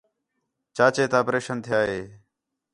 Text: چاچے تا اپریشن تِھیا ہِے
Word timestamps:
چاچے 0.75 1.05
تا 1.11 1.17
اپریشن 1.23 1.57
تِھیا 1.63 1.79
ہِے 1.89 2.01